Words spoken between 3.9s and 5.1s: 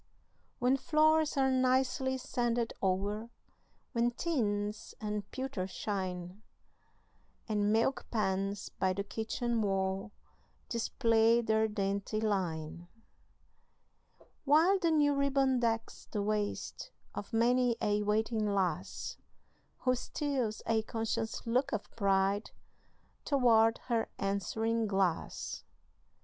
When tins